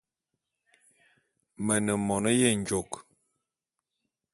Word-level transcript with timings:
Me 1.65 1.75
ne 1.85 1.93
mone 2.05 2.31
yenjôk. 2.39 2.91